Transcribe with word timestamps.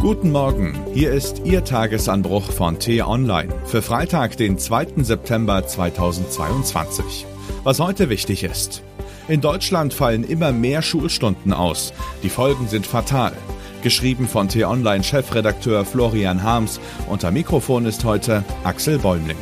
Guten 0.00 0.32
Morgen, 0.32 0.72
hier 0.94 1.12
ist 1.12 1.42
Ihr 1.44 1.62
Tagesanbruch 1.62 2.50
von 2.50 2.78
T-Online 2.78 3.52
für 3.66 3.82
Freitag, 3.82 4.34
den 4.38 4.56
2. 4.56 5.02
September 5.02 5.66
2022. 5.66 7.26
Was 7.64 7.80
heute 7.80 8.08
wichtig 8.08 8.42
ist. 8.42 8.82
In 9.28 9.42
Deutschland 9.42 9.92
fallen 9.92 10.24
immer 10.24 10.52
mehr 10.52 10.80
Schulstunden 10.80 11.52
aus. 11.52 11.92
Die 12.22 12.30
Folgen 12.30 12.66
sind 12.66 12.86
fatal. 12.86 13.34
Geschrieben 13.82 14.26
von 14.26 14.48
T-Online-Chefredakteur 14.48 15.84
Florian 15.84 16.42
Harms. 16.42 16.80
Unter 17.06 17.30
Mikrofon 17.30 17.84
ist 17.84 18.02
heute 18.02 18.42
Axel 18.64 18.98
Bäumling. 18.98 19.36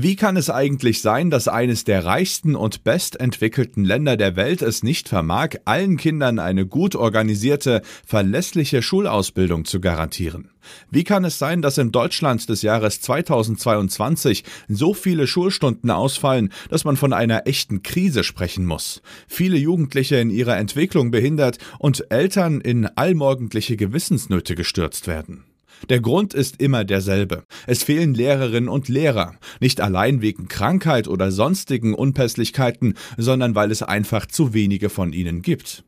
Wie 0.00 0.14
kann 0.14 0.36
es 0.36 0.48
eigentlich 0.48 1.02
sein, 1.02 1.28
dass 1.28 1.48
eines 1.48 1.82
der 1.82 2.04
reichsten 2.04 2.54
und 2.54 2.84
bestentwickelten 2.84 3.84
Länder 3.84 4.16
der 4.16 4.36
Welt 4.36 4.62
es 4.62 4.84
nicht 4.84 5.08
vermag, 5.08 5.56
allen 5.64 5.96
Kindern 5.96 6.38
eine 6.38 6.66
gut 6.66 6.94
organisierte, 6.94 7.82
verlässliche 8.06 8.80
Schulausbildung 8.80 9.64
zu 9.64 9.80
garantieren? 9.80 10.50
Wie 10.88 11.02
kann 11.02 11.24
es 11.24 11.40
sein, 11.40 11.62
dass 11.62 11.78
in 11.78 11.90
Deutschland 11.90 12.48
des 12.48 12.62
Jahres 12.62 13.00
2022 13.00 14.44
so 14.68 14.94
viele 14.94 15.26
Schulstunden 15.26 15.90
ausfallen, 15.90 16.52
dass 16.70 16.84
man 16.84 16.96
von 16.96 17.12
einer 17.12 17.48
echten 17.48 17.82
Krise 17.82 18.22
sprechen 18.22 18.66
muss? 18.66 19.02
Viele 19.26 19.56
Jugendliche 19.56 20.14
in 20.14 20.30
ihrer 20.30 20.58
Entwicklung 20.58 21.10
behindert 21.10 21.58
und 21.80 22.08
Eltern 22.12 22.60
in 22.60 22.86
allmorgendliche 22.86 23.76
Gewissensnöte 23.76 24.54
gestürzt 24.54 25.08
werden. 25.08 25.42
Der 25.88 26.00
Grund 26.00 26.34
ist 26.34 26.60
immer 26.60 26.84
derselbe. 26.84 27.44
Es 27.66 27.82
fehlen 27.82 28.14
Lehrerinnen 28.14 28.68
und 28.68 28.88
Lehrer. 28.88 29.34
Nicht 29.60 29.80
allein 29.80 30.22
wegen 30.22 30.48
Krankheit 30.48 31.08
oder 31.08 31.30
sonstigen 31.30 31.94
Unpässlichkeiten, 31.94 32.94
sondern 33.16 33.54
weil 33.54 33.70
es 33.70 33.82
einfach 33.82 34.26
zu 34.26 34.54
wenige 34.54 34.88
von 34.88 35.12
ihnen 35.12 35.42
gibt. 35.42 35.84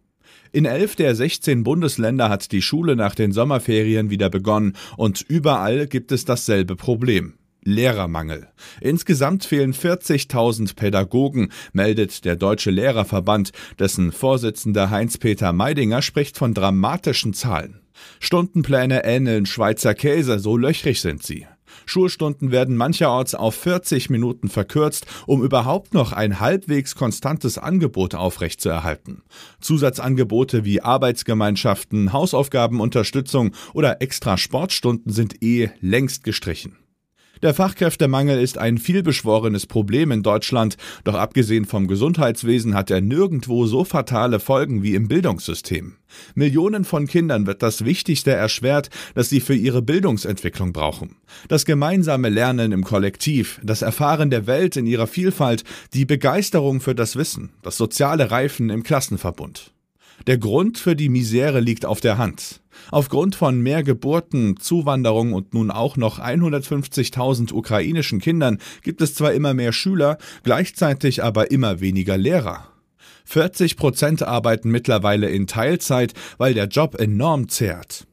In 0.52 0.64
elf 0.64 0.96
der 0.96 1.14
16 1.14 1.62
Bundesländer 1.62 2.28
hat 2.28 2.50
die 2.50 2.62
Schule 2.62 2.96
nach 2.96 3.14
den 3.14 3.30
Sommerferien 3.30 4.10
wieder 4.10 4.30
begonnen 4.30 4.74
und 4.96 5.20
überall 5.28 5.86
gibt 5.86 6.10
es 6.10 6.24
dasselbe 6.24 6.74
Problem. 6.74 7.34
Lehrermangel. 7.62 8.48
Insgesamt 8.80 9.44
fehlen 9.44 9.74
40.000 9.74 10.74
Pädagogen, 10.76 11.52
meldet 11.72 12.24
der 12.24 12.36
Deutsche 12.36 12.70
Lehrerverband, 12.70 13.52
dessen 13.78 14.12
Vorsitzender 14.12 14.90
Heinz-Peter 14.90 15.52
Meidinger 15.52 16.02
spricht 16.02 16.38
von 16.38 16.54
dramatischen 16.54 17.34
Zahlen. 17.34 17.79
Stundenpläne 18.20 19.04
ähneln 19.04 19.46
Schweizer 19.46 19.94
Käse, 19.94 20.38
so 20.38 20.56
löchrig 20.56 21.00
sind 21.00 21.22
sie. 21.22 21.46
Schulstunden 21.86 22.52
werden 22.52 22.76
mancherorts 22.76 23.34
auf 23.34 23.54
40 23.54 24.10
Minuten 24.10 24.48
verkürzt, 24.48 25.06
um 25.26 25.42
überhaupt 25.42 25.94
noch 25.94 26.12
ein 26.12 26.40
halbwegs 26.40 26.94
konstantes 26.94 27.58
Angebot 27.58 28.14
aufrechtzuerhalten. 28.14 29.22
Zusatzangebote 29.60 30.64
wie 30.64 30.82
Arbeitsgemeinschaften, 30.82 32.12
Hausaufgabenunterstützung 32.12 33.54
oder 33.72 34.02
extra 34.02 34.36
Sportstunden 34.36 35.12
sind 35.12 35.42
eh 35.42 35.70
längst 35.80 36.24
gestrichen. 36.24 36.76
Der 37.42 37.54
Fachkräftemangel 37.54 38.38
ist 38.38 38.58
ein 38.58 38.76
vielbeschworenes 38.76 39.66
Problem 39.66 40.10
in 40.10 40.22
Deutschland, 40.22 40.76
doch 41.04 41.14
abgesehen 41.14 41.64
vom 41.64 41.88
Gesundheitswesen 41.88 42.74
hat 42.74 42.90
er 42.90 43.00
nirgendwo 43.00 43.64
so 43.64 43.84
fatale 43.84 44.40
Folgen 44.40 44.82
wie 44.82 44.94
im 44.94 45.08
Bildungssystem. 45.08 45.94
Millionen 46.34 46.84
von 46.84 47.06
Kindern 47.06 47.46
wird 47.46 47.62
das 47.62 47.86
Wichtigste 47.86 48.32
erschwert, 48.32 48.90
das 49.14 49.30
sie 49.30 49.40
für 49.40 49.54
ihre 49.54 49.80
Bildungsentwicklung 49.80 50.74
brauchen. 50.74 51.16
Das 51.48 51.64
gemeinsame 51.64 52.28
Lernen 52.28 52.72
im 52.72 52.84
Kollektiv, 52.84 53.58
das 53.62 53.80
Erfahren 53.80 54.28
der 54.28 54.46
Welt 54.46 54.76
in 54.76 54.86
ihrer 54.86 55.06
Vielfalt, 55.06 55.64
die 55.94 56.04
Begeisterung 56.04 56.80
für 56.80 56.94
das 56.94 57.16
Wissen, 57.16 57.52
das 57.62 57.78
soziale 57.78 58.30
Reifen 58.30 58.68
im 58.68 58.82
Klassenverbund. 58.82 59.72
Der 60.26 60.38
Grund 60.38 60.78
für 60.78 60.94
die 60.94 61.08
Misere 61.08 61.60
liegt 61.60 61.86
auf 61.86 62.00
der 62.00 62.18
Hand. 62.18 62.60
Aufgrund 62.90 63.36
von 63.36 63.60
mehr 63.60 63.82
Geburten, 63.82 64.56
Zuwanderung 64.58 65.32
und 65.32 65.54
nun 65.54 65.70
auch 65.70 65.96
noch 65.96 66.18
150.000 66.18 67.52
ukrainischen 67.52 68.20
Kindern 68.20 68.58
gibt 68.82 69.00
es 69.00 69.14
zwar 69.14 69.32
immer 69.32 69.54
mehr 69.54 69.72
Schüler, 69.72 70.18
gleichzeitig 70.42 71.22
aber 71.22 71.50
immer 71.50 71.80
weniger 71.80 72.16
Lehrer. 72.16 72.68
40 73.24 73.76
Prozent 73.76 74.22
arbeiten 74.22 74.70
mittlerweile 74.70 75.28
in 75.30 75.46
Teilzeit, 75.46 76.14
weil 76.38 76.54
der 76.54 76.66
Job 76.66 76.98
enorm 76.98 77.48
zehrt. 77.48 78.06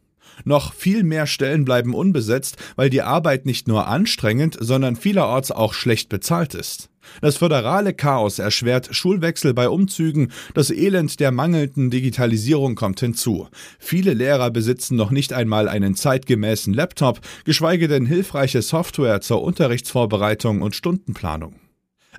Noch 0.46 0.74
viel 0.74 1.04
mehr 1.04 1.26
Stellen 1.26 1.66
bleiben 1.66 1.96
unbesetzt, 1.96 2.58
weil 2.76 2.90
die 2.90 3.02
Arbeit 3.02 3.46
nicht 3.46 3.68
nur 3.68 3.88
anstrengend, 3.88 4.58
sondern 4.60 4.96
vielerorts 4.96 5.52
auch 5.52 5.74
schlecht 5.74 6.10
bezahlt 6.10 6.54
ist. 6.54 6.90
Das 7.22 7.38
föderale 7.38 7.94
Chaos 7.94 8.40
erschwert 8.40 8.90
Schulwechsel 8.92 9.54
bei 9.54 9.70
Umzügen, 9.70 10.32
das 10.54 10.70
Elend 10.70 11.20
der 11.20 11.32
mangelnden 11.32 11.90
Digitalisierung 11.90 12.76
kommt 12.76 13.00
hinzu. 13.00 13.48
Viele 13.80 14.14
Lehrer 14.14 14.52
besitzen 14.52 14.96
noch 14.96 15.12
nicht 15.12 15.34
einmal 15.34 15.68
einen 15.68 15.96
zeitgemäßen 15.96 16.74
Laptop, 16.74 17.20
geschweige 17.46 17.88
denn 17.88 18.06
hilfreiche 18.06 18.62
Software 18.62 19.22
zur 19.22 19.44
Unterrichtsvorbereitung 19.44 20.62
und 20.62 20.76
Stundenplanung. 20.76 21.67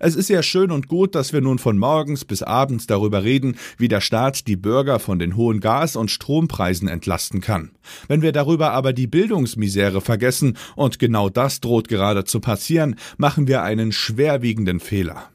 Es 0.00 0.16
ist 0.16 0.28
ja 0.28 0.42
schön 0.42 0.70
und 0.70 0.88
gut, 0.88 1.14
dass 1.14 1.32
wir 1.32 1.40
nun 1.40 1.58
von 1.58 1.78
morgens 1.78 2.24
bis 2.24 2.42
abends 2.42 2.86
darüber 2.86 3.24
reden, 3.24 3.56
wie 3.78 3.88
der 3.88 4.00
Staat 4.00 4.46
die 4.46 4.56
Bürger 4.56 4.98
von 4.98 5.18
den 5.18 5.36
hohen 5.36 5.60
Gas- 5.60 5.96
und 5.96 6.10
Strompreisen 6.10 6.88
entlasten 6.88 7.40
kann. 7.40 7.70
Wenn 8.06 8.22
wir 8.22 8.32
darüber 8.32 8.72
aber 8.72 8.92
die 8.92 9.06
Bildungsmisere 9.06 10.00
vergessen, 10.00 10.56
und 10.76 10.98
genau 10.98 11.28
das 11.28 11.60
droht 11.60 11.88
gerade 11.88 12.24
zu 12.24 12.40
passieren, 12.40 12.96
machen 13.16 13.48
wir 13.48 13.62
einen 13.62 13.92
schwerwiegenden 13.92 14.80
Fehler. 14.80 15.30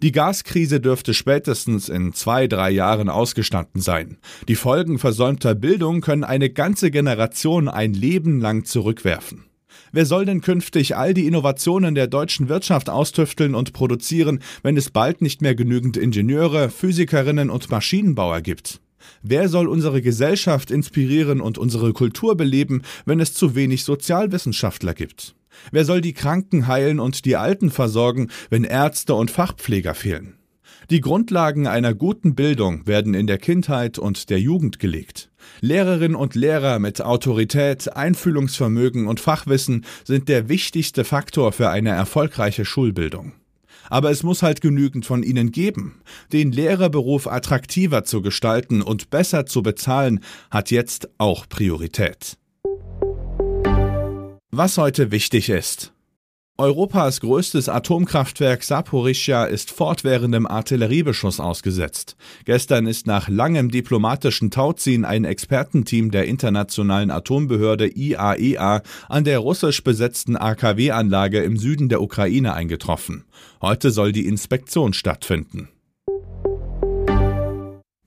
Die 0.00 0.12
Gaskrise 0.12 0.80
dürfte 0.80 1.12
spätestens 1.12 1.88
in 1.88 2.12
zwei, 2.12 2.48
drei 2.48 2.70
Jahren 2.70 3.08
ausgestanden 3.08 3.80
sein. 3.80 4.16
Die 4.48 4.54
Folgen 4.54 4.98
versäumter 4.98 5.54
Bildung 5.54 6.00
können 6.00 6.24
eine 6.24 6.50
ganze 6.50 6.90
Generation 6.90 7.68
ein 7.68 7.92
Leben 7.92 8.40
lang 8.40 8.64
zurückwerfen. 8.64 9.44
Wer 9.92 10.06
soll 10.06 10.24
denn 10.24 10.40
künftig 10.40 10.96
all 10.96 11.14
die 11.14 11.26
Innovationen 11.26 11.94
der 11.94 12.06
deutschen 12.06 12.48
Wirtschaft 12.48 12.90
austüfteln 12.90 13.54
und 13.54 13.72
produzieren, 13.72 14.40
wenn 14.62 14.76
es 14.76 14.90
bald 14.90 15.22
nicht 15.22 15.42
mehr 15.42 15.54
genügend 15.54 15.96
Ingenieure, 15.96 16.70
Physikerinnen 16.70 17.50
und 17.50 17.70
Maschinenbauer 17.70 18.40
gibt? 18.40 18.80
Wer 19.22 19.48
soll 19.48 19.68
unsere 19.68 20.02
Gesellschaft 20.02 20.70
inspirieren 20.70 21.40
und 21.40 21.58
unsere 21.58 21.92
Kultur 21.92 22.36
beleben, 22.36 22.82
wenn 23.04 23.20
es 23.20 23.34
zu 23.34 23.54
wenig 23.54 23.84
Sozialwissenschaftler 23.84 24.94
gibt? 24.94 25.34
Wer 25.70 25.84
soll 25.84 26.00
die 26.00 26.14
Kranken 26.14 26.66
heilen 26.66 26.98
und 26.98 27.24
die 27.24 27.36
Alten 27.36 27.70
versorgen, 27.70 28.30
wenn 28.50 28.64
Ärzte 28.64 29.14
und 29.14 29.30
Fachpfleger 29.30 29.94
fehlen? 29.94 30.34
Die 30.90 31.00
Grundlagen 31.00 31.66
einer 31.66 31.94
guten 31.94 32.34
Bildung 32.34 32.86
werden 32.86 33.14
in 33.14 33.26
der 33.26 33.38
Kindheit 33.38 33.98
und 33.98 34.30
der 34.30 34.40
Jugend 34.40 34.78
gelegt. 34.78 35.30
Lehrerinnen 35.60 36.16
und 36.16 36.34
Lehrer 36.34 36.78
mit 36.78 37.00
Autorität, 37.02 37.96
Einfühlungsvermögen 37.96 39.06
und 39.06 39.20
Fachwissen 39.20 39.84
sind 40.04 40.28
der 40.28 40.48
wichtigste 40.48 41.04
Faktor 41.04 41.52
für 41.52 41.70
eine 41.70 41.90
erfolgreiche 41.90 42.64
Schulbildung. 42.64 43.32
Aber 43.88 44.10
es 44.10 44.22
muss 44.22 44.42
halt 44.42 44.60
genügend 44.60 45.04
von 45.04 45.22
ihnen 45.22 45.52
geben. 45.52 46.00
Den 46.32 46.52
Lehrerberuf 46.52 47.26
attraktiver 47.26 48.04
zu 48.04 48.22
gestalten 48.22 48.80
und 48.82 49.10
besser 49.10 49.46
zu 49.46 49.62
bezahlen, 49.62 50.20
hat 50.50 50.70
jetzt 50.70 51.10
auch 51.18 51.48
Priorität. 51.48 52.38
Was 54.50 54.78
heute 54.78 55.10
wichtig 55.10 55.48
ist. 55.48 55.92
Europas 56.62 57.18
größtes 57.18 57.68
Atomkraftwerk 57.68 58.62
Saporischschja 58.62 59.46
ist 59.46 59.72
fortwährendem 59.72 60.46
Artilleriebeschuss 60.46 61.40
ausgesetzt. 61.40 62.14
Gestern 62.44 62.86
ist 62.86 63.08
nach 63.08 63.28
langem 63.28 63.72
diplomatischen 63.72 64.52
Tauziehen 64.52 65.04
ein 65.04 65.24
Expertenteam 65.24 66.12
der 66.12 66.26
internationalen 66.26 67.10
Atombehörde 67.10 67.88
IAEA 67.88 68.76
e 68.76 68.80
an 69.08 69.24
der 69.24 69.40
russisch 69.40 69.82
besetzten 69.82 70.36
AKW-Anlage 70.36 71.42
im 71.42 71.56
Süden 71.56 71.88
der 71.88 72.00
Ukraine 72.00 72.54
eingetroffen. 72.54 73.24
Heute 73.60 73.90
soll 73.90 74.12
die 74.12 74.28
Inspektion 74.28 74.92
stattfinden. 74.92 75.68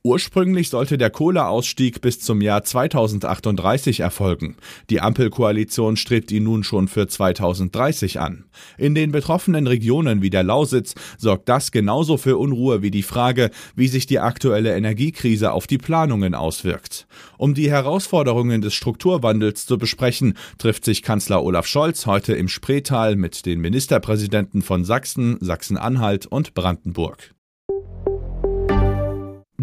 Ursprünglich 0.05 0.69
sollte 0.69 0.99
der 0.99 1.09
Kohleausstieg 1.09 1.99
bis 1.99 2.19
zum 2.19 2.39
Jahr 2.39 2.63
2038 2.63 4.01
erfolgen. 4.01 4.55
Die 4.91 5.01
Ampelkoalition 5.01 5.97
strebt 5.97 6.31
ihn 6.31 6.43
nun 6.43 6.63
schon 6.63 6.87
für 6.87 7.07
2030 7.07 8.19
an. 8.19 8.45
In 8.77 8.93
den 8.93 9.11
betroffenen 9.11 9.65
Regionen 9.65 10.21
wie 10.21 10.29
der 10.29 10.43
Lausitz 10.43 10.93
sorgt 11.17 11.49
das 11.49 11.71
genauso 11.71 12.17
für 12.17 12.37
Unruhe 12.37 12.83
wie 12.83 12.91
die 12.91 13.01
Frage, 13.01 13.49
wie 13.75 13.87
sich 13.87 14.05
die 14.05 14.19
aktuelle 14.19 14.75
Energiekrise 14.75 15.51
auf 15.53 15.65
die 15.65 15.79
Planungen 15.79 16.35
auswirkt. 16.35 17.07
Um 17.39 17.55
die 17.55 17.71
Herausforderungen 17.71 18.61
des 18.61 18.75
Strukturwandels 18.75 19.65
zu 19.65 19.79
besprechen, 19.79 20.37
trifft 20.59 20.85
sich 20.85 21.01
Kanzler 21.01 21.43
Olaf 21.43 21.65
Scholz 21.65 22.05
heute 22.05 22.35
im 22.35 22.47
Spreetal 22.47 23.15
mit 23.15 23.47
den 23.47 23.59
Ministerpräsidenten 23.59 24.61
von 24.61 24.85
Sachsen, 24.85 25.39
Sachsen-Anhalt 25.41 26.27
und 26.27 26.53
Brandenburg. 26.53 27.31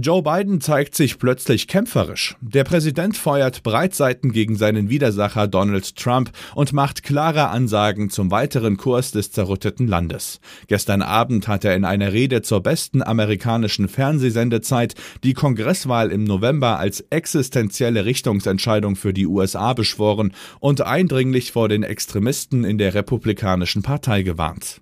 Joe 0.03 0.21
Biden 0.21 0.61
zeigt 0.61 0.97
sich 0.97 1.17
plötzlich 1.17 1.69
kämpferisch. 1.69 2.35
Der 2.41 2.65
Präsident 2.65 3.17
feuert 3.17 3.63
Breitseiten 3.63 4.33
gegen 4.33 4.57
seinen 4.57 4.91
Widersacher 4.91 5.47
Donald 5.47 5.95
Trump 5.95 6.33
und 6.57 6.73
macht 6.73 7.05
klare 7.05 7.51
Ansagen 7.51 8.11
zum 8.11 8.33
weiteren 8.33 8.77
Kurs 8.77 9.13
des 9.13 9.31
zerrütteten 9.31 9.87
Landes. 9.87 10.41
Gestern 10.67 11.03
Abend 11.03 11.47
hat 11.47 11.65
er 11.65 11.77
in 11.77 11.85
einer 11.85 12.13
Rede 12.13 12.43
zur 12.43 12.65
besten 12.65 13.01
amerikanischen 13.01 13.87
Fernsehsendezeit 13.87 14.97
die 15.23 15.35
Kongresswahl 15.35 16.11
im 16.11 16.25
November 16.25 16.81
als 16.81 17.05
existenzielle 17.11 18.05
Richtungsentscheidung 18.05 18.97
für 18.97 19.13
die 19.13 19.29
USA 19.29 19.73
beschworen 19.73 20.33
und 20.59 20.81
eindringlich 20.81 21.53
vor 21.53 21.69
den 21.69 21.85
Extremisten 21.85 22.65
in 22.65 22.77
der 22.77 22.95
Republikanischen 22.95 23.83
Partei 23.83 24.25
gewarnt. 24.25 24.81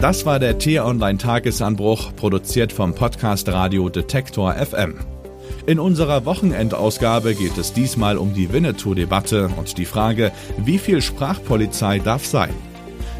Das 0.00 0.24
war 0.24 0.38
der 0.38 0.56
T-Online-Tagesanbruch, 0.56 2.16
produziert 2.16 2.72
vom 2.72 2.94
Podcast 2.94 3.50
Radio 3.50 3.90
Detektor 3.90 4.54
FM. 4.54 4.94
In 5.66 5.78
unserer 5.78 6.24
Wochenendausgabe 6.24 7.34
geht 7.34 7.58
es 7.58 7.74
diesmal 7.74 8.16
um 8.16 8.32
die 8.32 8.50
Winnetou-Debatte 8.50 9.50
und 9.58 9.76
die 9.76 9.84
Frage, 9.84 10.32
wie 10.56 10.78
viel 10.78 11.02
Sprachpolizei 11.02 11.98
darf 11.98 12.24
sein. 12.24 12.54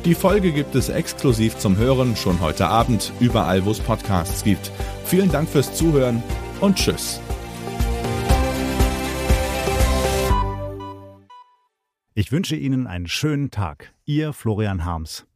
Die 0.07 0.15
Folge 0.15 0.53
gibt 0.53 0.75
es 0.75 0.89
exklusiv 0.89 1.59
zum 1.59 1.77
Hören 1.77 2.17
schon 2.17 2.41
heute 2.41 2.67
Abend, 2.69 3.13
überall 3.21 3.67
wo 3.67 3.73
es 3.73 3.81
Podcasts 3.81 4.43
gibt. 4.43 4.73
Vielen 5.05 5.31
Dank 5.31 5.51
fürs 5.51 5.75
Zuhören 5.75 6.23
und 6.63 6.77
Tschüss. 6.77 7.21
Ich 12.15 12.33
wünsche 12.33 12.57
Ihnen 12.57 12.87
einen 12.87 13.07
schönen 13.07 13.51
Tag. 13.51 13.93
Ihr 14.07 14.33
Florian 14.33 14.87
Harms. 14.87 15.27